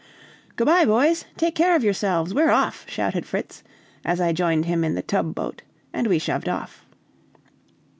"Good 0.55 0.65
by, 0.65 0.83
boys, 0.83 1.25
take 1.37 1.53
care 1.53 1.75
of 1.75 1.83
yourselves! 1.83 2.33
we're 2.33 2.49
off," 2.49 2.87
shouted 2.89 3.23
Fritz, 3.23 3.63
as 4.03 4.19
I 4.19 4.33
joined 4.33 4.65
him 4.65 4.83
in 4.83 4.95
the 4.95 5.03
tub 5.03 5.35
boat, 5.35 5.61
and 5.93 6.07
we 6.07 6.17
shoved 6.17 6.49
off. 6.49 6.83